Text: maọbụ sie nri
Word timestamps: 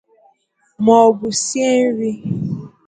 maọbụ 0.85 1.27
sie 1.43 1.67
nri 1.93 2.11